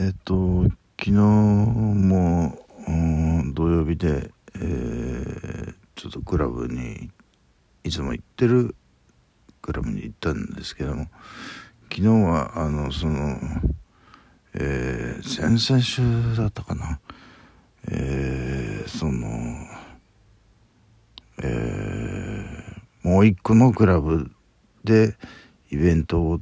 [0.00, 0.62] えっと
[0.96, 2.56] 昨日も、
[2.86, 7.10] うん、土曜日で、えー、ちょっとクラブに
[7.82, 8.76] いつも行ってる
[9.60, 11.08] クラブに行ったんですけども
[11.90, 13.40] 昨日はあのその、
[14.54, 17.00] えー、先々週だったかな、
[17.90, 19.26] えー、その、
[21.42, 24.30] えー、もう一個のクラブ
[24.84, 25.16] で
[25.72, 26.40] イベントを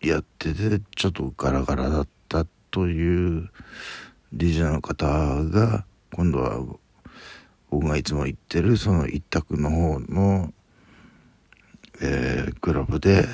[0.00, 2.13] やっててちょっとガラガラだった。
[2.74, 3.50] という
[4.34, 6.58] DJ の方が今度は
[7.70, 10.52] 僕がいつも行ってるその一択の方の、
[12.02, 13.26] えー、クラブで、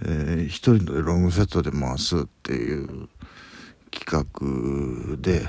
[0.00, 3.10] えー、一人のロングセットで回すっていう
[3.90, 5.46] 企画で、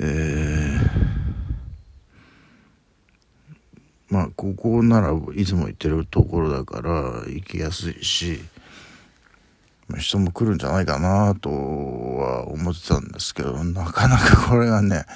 [0.00, 0.90] えー、
[4.08, 6.90] まあここならいつも行ってるところだから
[7.26, 8.40] 行きやすいし
[9.96, 15.06] 人も来るんじゃないかなとは思ってたんですけどなかなかこれがね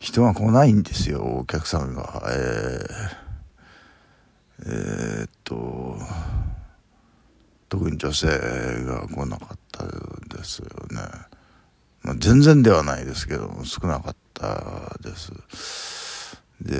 [0.00, 2.22] 人が来ないんですよお客さんが。
[2.28, 5.98] えー、えー、っと
[7.68, 8.26] 特に女性
[8.84, 9.84] が来なかった
[10.36, 11.00] ですよね。
[12.02, 15.32] まあ、全然ではないですけども少なかったです。
[16.60, 16.78] で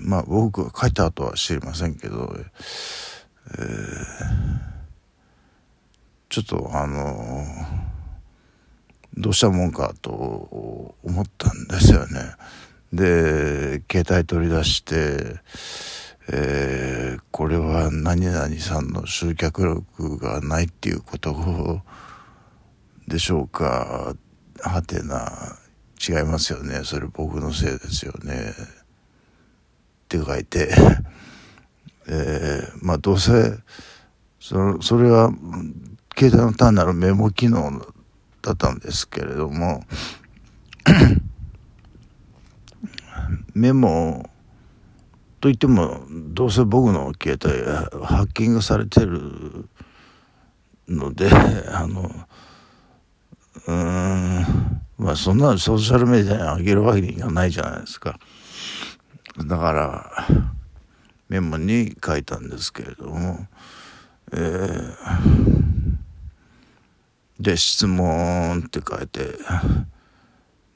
[0.00, 2.34] まあ僕が書いた後は知りませんけど、
[3.58, 4.75] えー
[6.36, 7.46] ちょっとあの
[9.16, 10.10] どうしたもんかと
[11.02, 12.20] 思ったんですよね。
[12.92, 15.40] で携帯取り出して、
[16.30, 21.80] えー、これは何々さんの集客力がないっていうこと
[23.08, 24.14] でしょうか。
[24.60, 25.56] はてな
[26.06, 26.82] 違いますよね。
[26.84, 28.50] それ僕のせいですよね。
[28.50, 30.68] って書いて、
[32.08, 33.56] えー、まあどうせ
[34.38, 35.32] そそれは
[36.18, 37.86] 携帯の単なるメモ機能
[38.40, 39.84] だったんですけれども
[43.54, 44.30] メモ
[45.40, 47.52] といってもどうせ僕の携帯
[48.06, 49.68] ハッキングされてる
[50.88, 51.30] ので
[51.70, 52.10] あの
[53.66, 54.46] うん
[54.96, 58.18] まあそんなソーシャルメディアに上げるわけにいかないじゃないですか。
[59.44, 60.26] だから
[61.28, 63.46] メモに書いたんですけれども
[64.32, 65.65] えー
[67.40, 69.38] で質問って書いて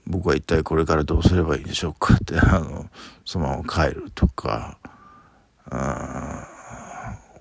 [0.06, 2.14] 僕は一体これからどうすればいいでしょうか？
[2.14, 2.90] ってあの
[3.24, 4.78] そのまま帰るとか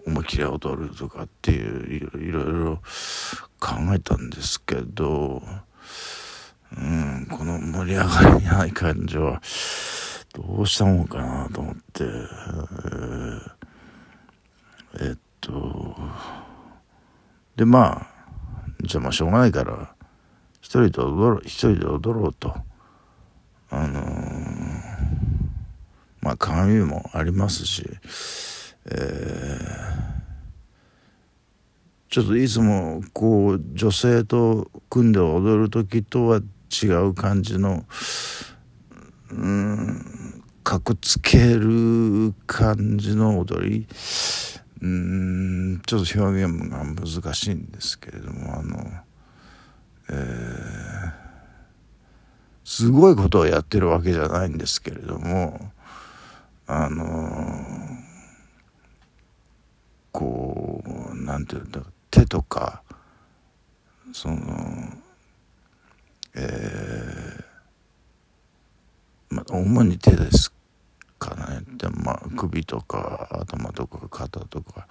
[0.06, 2.00] 思い切り踊るとかっていうい
[2.32, 2.80] ろいろ
[3.60, 5.44] 考えたんですけど、
[6.78, 9.42] うん、この盛り上がりない感じは
[10.34, 13.52] どうしたもんかなと思って、えー、
[15.10, 15.96] えっと
[17.56, 18.08] でまあ
[18.90, 19.94] じゃあまあしょうがないから
[20.62, 22.56] 一人で踊ろう一人で踊ろうと。
[23.70, 24.06] あのー、
[26.22, 27.88] まあ鏡もありますし、
[28.86, 29.62] えー、
[32.10, 36.42] ちょっといつもこう女性と組んで踊る時とは
[36.82, 37.86] 違う感じの
[39.30, 43.86] うんかくつける感じの踊り。
[44.82, 45.39] うん。
[45.86, 48.92] ちょっと表現が難しいんですけれどもあの、
[50.10, 51.12] えー、
[52.64, 55.72] すごいことをやってるわけじゃないんですけれども
[56.68, 57.06] あの
[60.12, 61.82] こうなんていうんだ
[62.12, 62.84] 手とか
[64.14, 64.38] その
[66.36, 70.54] えー、まあ主に手です
[71.18, 71.62] かね。
[71.78, 74.88] でまあ首とか頭とか肩とか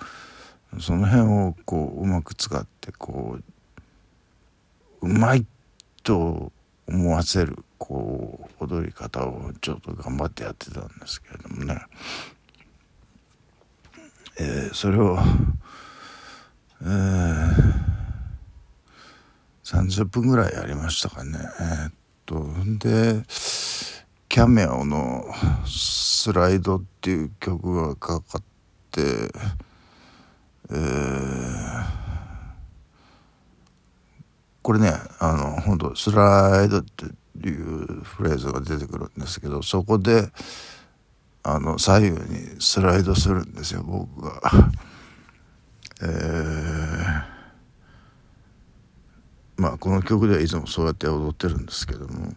[0.80, 3.38] その辺をこううまく使ってこ
[5.02, 5.46] ううまい
[6.02, 6.52] と
[6.86, 11.80] 思わせるこう踊り方をちょっと頑張ってやってたんですけれどもね、
[14.38, 15.18] えー、それを、
[16.82, 17.52] えー、
[19.64, 21.38] 30分ぐらいやりましたかね。
[21.60, 21.92] えー、っ
[22.26, 22.46] と
[22.86, 23.22] で
[24.28, 25.24] キャメオの
[25.66, 28.42] 「スライド」っていう曲がかかっ
[28.90, 29.30] て
[34.62, 40.28] これねあの本当スライドっていうフレーズが出てくるんですけどそこで
[41.42, 44.42] あの左右にスライドするんですよ僕が。
[46.02, 47.22] えー、
[49.56, 52.34] まあこの曲ではいつもそうやって踊ってるんですけども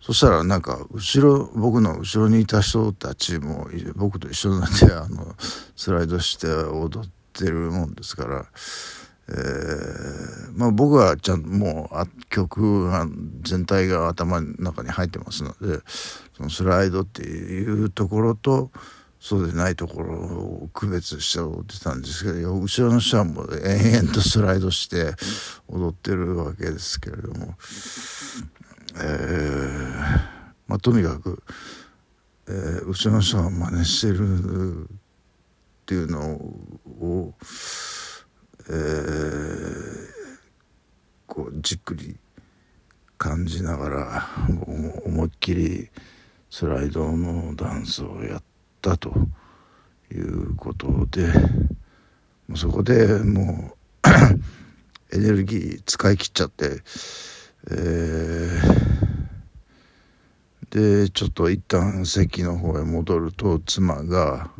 [0.00, 5.36] そしたらなんか後ろ僕の後ろにいた人たちも僕と一緒になってあの
[5.76, 8.46] スライドして踊っててるもんですから、
[9.28, 13.06] えー、まあ僕はちゃんともう曲が
[13.42, 15.80] 全体が頭の中に入ってますので
[16.36, 18.70] そのスライドっていうところと
[19.22, 25.12] そうでないところを区別して踊ってたんですけど後ろの人はもう延々とスライドして
[25.68, 27.54] 踊ってるわけですけれども、
[28.96, 29.90] えー、
[30.66, 31.40] まあとにかく、
[32.48, 34.88] えー、後ろの人は真似してる
[35.92, 36.34] っていうの
[37.00, 37.34] を、
[38.68, 40.08] えー、
[41.26, 42.16] こうじっくり
[43.18, 44.28] 感じながら
[45.04, 45.90] 思いっきり
[46.50, 48.42] スライドのダンスをやっ。
[48.82, 49.14] たと
[50.12, 51.28] いうことで
[52.48, 53.72] もうそこでも
[55.14, 56.82] う エネルギー使い切っちゃって、
[57.70, 64.50] えー、でちょっと一旦席の方へ戻ると妻が、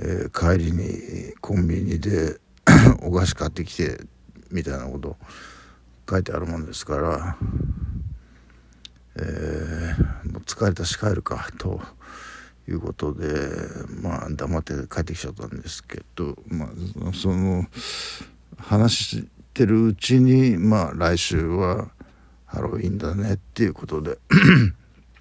[0.00, 2.38] えー、帰りにコンビニで
[3.02, 4.00] お菓子買ってきて
[4.50, 5.16] みたいなこと
[6.08, 7.36] 書いてあるもんですから、
[9.16, 11.80] えー、もう疲れたし帰るかと。
[12.66, 13.28] いうことで
[14.00, 17.66] まあ黙って帰ってきちゃったんですけど、まあ、その
[18.56, 21.90] 話してるうちにまあ来週は
[22.46, 24.18] ハロウィンだねっていうことで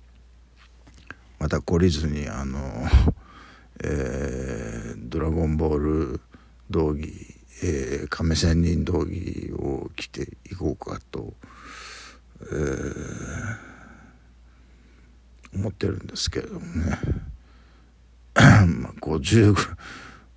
[1.39, 2.61] また懲りずにあの、
[3.83, 6.21] えー、ドラゴンボール
[6.69, 7.01] 道着、
[7.63, 11.33] えー、亀仙人道着を着ていこうかと、
[12.41, 13.57] えー、
[15.55, 16.97] 思ってるんですけれどもね。
[18.35, 19.55] 50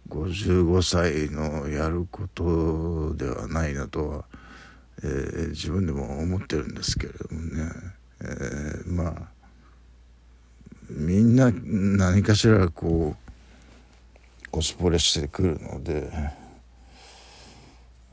[0.09, 4.25] 55歳のやることではないなとは、
[5.03, 7.73] えー、自分でも思ってるんですけれどもね、
[8.21, 9.37] えー、まあ
[10.91, 13.26] みんな何かしらこう
[14.57, 16.11] コスプレしてくるので、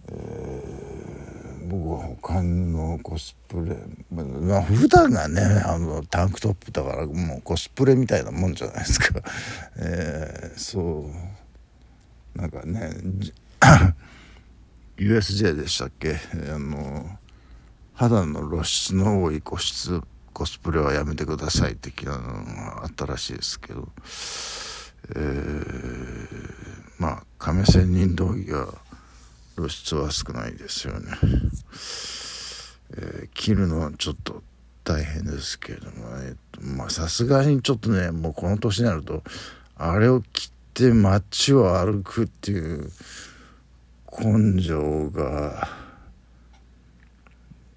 [0.10, 3.78] えー、僕は他のコスプレ
[4.12, 9.22] まあ普段がねあのタンクトップだからもうコスプレみたいなもんじゃないですか、
[9.80, 11.10] えー、そ
[12.36, 12.38] う。
[12.38, 12.92] なんかね
[14.98, 16.20] USJ でしたっけ？
[16.54, 17.20] あの
[17.94, 20.02] 肌の露出の多い個室
[20.34, 23.88] コスプレはやめてください的なのがあったらしいですけど、
[25.16, 25.66] えー、
[26.98, 28.68] まあ亀仙人道着が
[29.56, 31.12] 露出は少ないですよね。
[32.96, 34.44] えー、切るのはちょっと
[34.84, 39.24] 大変ですけれども、えー、まあさすがにちょっとねもうこの年になると
[39.76, 42.90] あれを切って街を歩くっていう
[44.12, 45.68] 根性が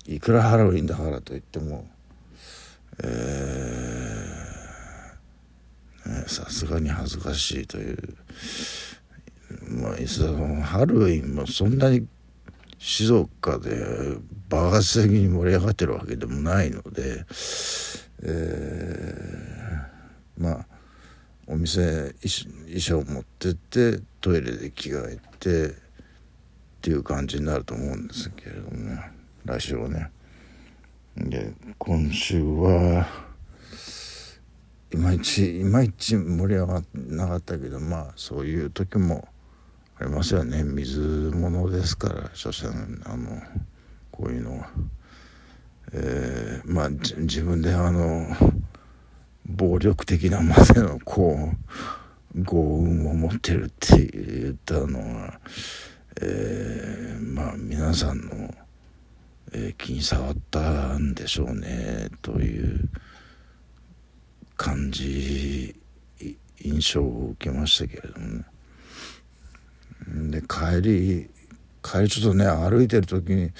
[0.07, 1.87] いくらハロウィンだからといっても
[6.27, 7.99] さすがに恥ずかしいという
[9.69, 12.07] まあそのハロウィンもそんなに
[12.79, 14.17] 静岡で
[14.49, 17.25] 爆発的に盛り上がってるわけでもないので、
[18.23, 20.67] えー、まあ
[21.47, 25.75] お店衣装持ってってトイレで着替えてっ
[26.83, 29.11] ていう感じになると思うんですけれどもね
[29.45, 30.11] 来週はね。
[31.17, 33.07] で今週は
[34.97, 39.29] いまいちいまいち盛り上がっなかったけどまあそういう時も
[40.01, 43.43] ありますよね水物ですから所詮あの
[44.11, 44.71] こういうのは。
[45.93, 48.27] えー、まあ自分であの
[49.45, 51.51] 暴力的なまでのこ
[52.35, 55.39] う幸運を持ってるって言ったのは、
[56.21, 58.55] えー、まあ皆さんの、
[59.53, 62.89] えー、気に障ったんでしょうねという
[64.57, 65.75] 感じ
[66.61, 68.45] 印象を受けましたけれどもね。
[70.31, 71.31] で帰り
[71.83, 73.51] 帰りちょっとね歩いてる時に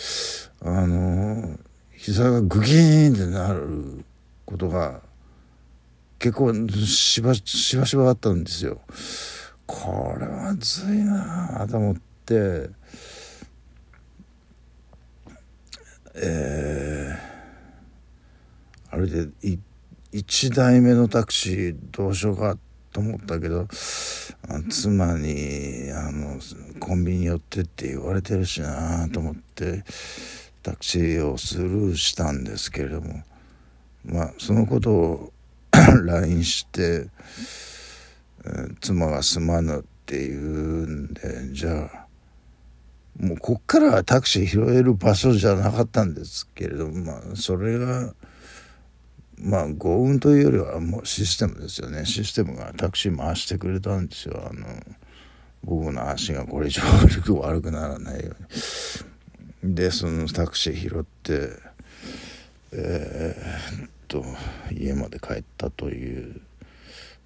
[0.63, 1.59] あの
[1.93, 4.05] 膝がグキーンってなる
[4.45, 5.01] ことが
[6.19, 8.81] 結構しばしばしばあったんですよ。
[9.67, 12.71] これはずいなと思って
[16.15, 19.29] えー、歩いて
[20.13, 22.57] 1台目のタクシーどうしようか
[22.93, 23.67] と思ったけど
[24.71, 26.41] 妻にあの
[26.81, 29.85] コンビニ寄ってって言われてるしなと思って
[30.63, 33.23] タクシーをスルーしたんですけれども
[34.05, 35.33] まあそのことを
[36.05, 37.09] LINE して
[38.81, 42.07] 妻がすまぬって言うんでじゃあ
[43.19, 48.15] もうこっからはタクシー拾える場所じゃなかったんですけれどもまあそれが
[49.39, 52.05] まあ幸運というよりはもうシステムですよね。
[52.07, 54.49] システムがタクシー回してくれたんですよ。
[54.51, 54.67] あの
[55.63, 56.83] 僕の足がこれ以上
[57.41, 58.35] 悪くならないよ
[59.63, 59.75] うに。
[59.75, 61.51] でそのタクシー拾って
[62.73, 64.25] えー、っと
[64.73, 66.41] 家まで帰ったという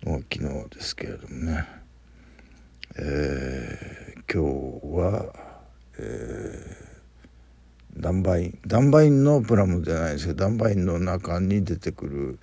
[0.05, 1.67] のが昨日ですけれどもね。
[2.97, 5.33] えー、今日は
[5.99, 6.90] えー
[7.97, 12.39] ダンバインダンバインのプラムじゃないですけどダンバインの中に出てくる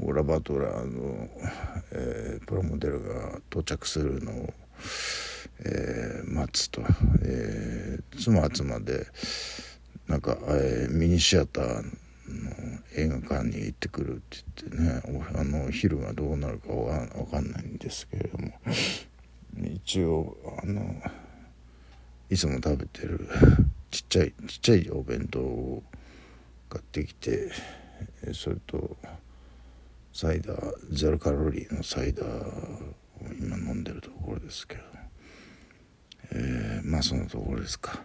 [0.00, 1.28] オーラ・バトラーの、
[1.92, 4.54] えー、プラモデルが到着するのを、
[5.64, 6.82] えー、待つと、
[7.22, 9.06] えー、妻は妻で
[10.08, 11.82] なんか、えー、ミニシアターの
[12.96, 15.02] 映画館に行ってくるって言ってね
[15.34, 18.52] あの昼がどうなるかわかんないんですけれども。
[19.58, 20.94] 一応あの
[22.28, 23.28] いつも食べてる
[23.90, 25.82] ちっちゃいちっちゃいお弁当を
[26.68, 27.50] 買ってきて
[28.32, 28.96] それと
[30.12, 32.94] サイダーゼロカロリーのサイダーを
[33.38, 34.82] 今飲んでるところですけど、
[36.32, 38.00] えー、まあそのところですか。